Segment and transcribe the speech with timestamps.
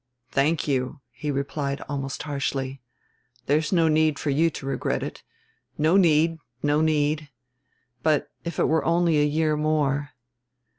[0.31, 2.81] "Thank you," he replied almost harshly.
[3.45, 5.21] "There's no need for you to regret it.
[5.77, 7.29] No need, no need.
[8.01, 10.13] But if it were only a year more